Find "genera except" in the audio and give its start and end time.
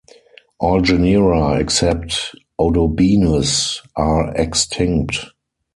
0.81-2.33